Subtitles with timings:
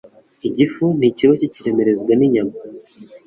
[0.47, 2.55] Igifu ntikiba kikiremerezwa n’inyama,